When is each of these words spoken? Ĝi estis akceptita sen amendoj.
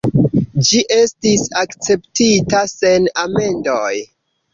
Ĝi 0.67 0.79
estis 0.95 1.43
akceptita 1.63 2.63
sen 2.71 3.05
amendoj. 3.25 3.93